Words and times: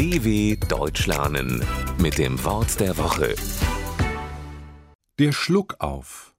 DW 0.00 0.56
Deutsch 0.66 1.06
lernen 1.06 1.62
mit 1.98 2.16
dem 2.16 2.42
Wort 2.42 2.80
der 2.80 2.96
Woche. 2.96 3.34
Der 5.18 5.30
Schluckauf. 5.32 6.34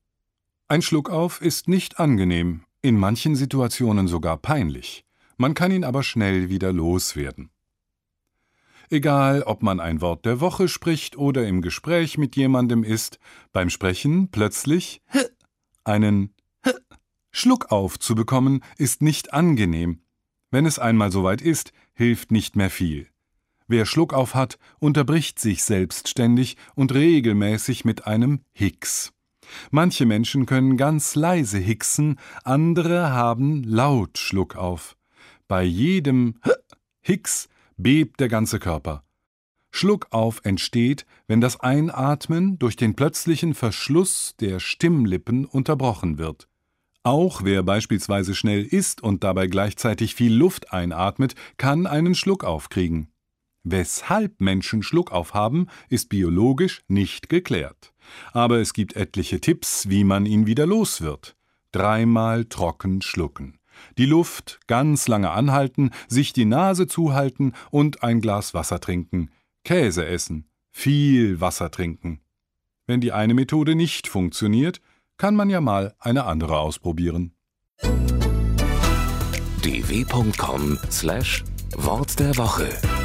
Ein 0.67 0.81
Schluckauf 0.81 1.39
ist 1.43 1.67
nicht 1.67 1.99
angenehm, 1.99 2.63
in 2.81 2.97
manchen 2.97 3.35
Situationen 3.35 4.07
sogar 4.07 4.37
peinlich. 4.37 5.05
Man 5.37 5.53
kann 5.53 5.71
ihn 5.71 5.83
aber 5.83 6.01
schnell 6.01 6.49
wieder 6.49 6.73
loswerden. 6.73 7.51
Egal, 8.89 9.43
ob 9.43 9.61
man 9.61 9.79
ein 9.79 10.01
Wort 10.01 10.25
der 10.25 10.39
Woche 10.39 10.67
spricht 10.67 11.15
oder 11.15 11.47
im 11.47 11.61
Gespräch 11.61 12.17
mit 12.17 12.35
jemandem 12.35 12.83
ist, 12.83 13.19
beim 13.51 13.69
Sprechen 13.69 14.31
plötzlich 14.31 15.03
einen 15.83 16.33
Schluckauf 17.29 17.99
zu 17.99 18.15
bekommen, 18.15 18.63
ist 18.79 19.03
nicht 19.03 19.35
angenehm. 19.35 20.01
Wenn 20.49 20.65
es 20.65 20.79
einmal 20.79 21.11
soweit 21.11 21.43
ist, 21.43 21.73
hilft 21.93 22.31
nicht 22.31 22.55
mehr 22.55 22.71
viel. 22.71 23.11
Wer 23.71 23.85
Schluckauf 23.85 24.35
hat, 24.35 24.59
unterbricht 24.79 25.39
sich 25.39 25.63
selbstständig 25.63 26.57
und 26.75 26.93
regelmäßig 26.93 27.85
mit 27.85 28.05
einem 28.05 28.41
Hicks. 28.51 29.13
Manche 29.69 30.05
Menschen 30.05 30.45
können 30.45 30.75
ganz 30.75 31.15
leise 31.15 31.57
hicksen, 31.57 32.19
andere 32.43 33.13
haben 33.13 33.63
laut 33.63 34.17
Schluckauf. 34.17 34.97
Bei 35.47 35.63
jedem 35.63 36.35
Hicks 36.99 37.47
bebt 37.77 38.19
der 38.19 38.27
ganze 38.27 38.59
Körper. 38.59 39.05
Schluckauf 39.69 40.41
entsteht, 40.43 41.05
wenn 41.27 41.39
das 41.39 41.61
Einatmen 41.61 42.59
durch 42.59 42.75
den 42.75 42.93
plötzlichen 42.97 43.53
Verschluss 43.53 44.35
der 44.41 44.59
Stimmlippen 44.59 45.45
unterbrochen 45.45 46.17
wird. 46.17 46.49
Auch 47.03 47.45
wer 47.45 47.63
beispielsweise 47.63 48.35
schnell 48.35 48.65
isst 48.65 49.01
und 49.01 49.23
dabei 49.23 49.47
gleichzeitig 49.47 50.13
viel 50.13 50.33
Luft 50.35 50.73
einatmet, 50.73 51.35
kann 51.55 51.87
einen 51.87 52.15
Schluckauf 52.15 52.67
kriegen. 52.67 53.07
Weshalb 53.63 54.41
Menschen 54.41 54.81
Schluckauf 54.81 55.33
haben, 55.33 55.67
ist 55.89 56.09
biologisch 56.09 56.81
nicht 56.87 57.29
geklärt. 57.29 57.93
Aber 58.33 58.59
es 58.59 58.73
gibt 58.73 58.95
etliche 58.95 59.39
Tipps, 59.39 59.89
wie 59.89 60.03
man 60.03 60.25
ihn 60.25 60.47
wieder 60.47 60.65
los 60.65 61.01
wird. 61.01 61.35
Dreimal 61.71 62.45
trocken 62.45 63.01
schlucken. 63.01 63.59
Die 63.97 64.05
Luft 64.05 64.59
ganz 64.67 65.07
lange 65.07 65.31
anhalten, 65.31 65.91
sich 66.07 66.33
die 66.33 66.45
Nase 66.45 66.87
zuhalten 66.87 67.53
und 67.69 68.03
ein 68.03 68.21
Glas 68.21 68.53
Wasser 68.53 68.79
trinken. 68.79 69.29
Käse 69.63 70.05
essen. 70.05 70.47
Viel 70.71 71.39
Wasser 71.39 71.71
trinken. 71.71 72.21
Wenn 72.87 73.01
die 73.01 73.11
eine 73.11 73.33
Methode 73.33 73.75
nicht 73.75 74.07
funktioniert, 74.07 74.81
kann 75.17 75.35
man 75.35 75.49
ja 75.49 75.61
mal 75.61 75.95
eine 75.99 76.25
andere 76.25 76.59
ausprobieren. 76.59 77.33
dw.com/wort 79.61 82.19
der 82.19 82.37
Woche 82.37 83.00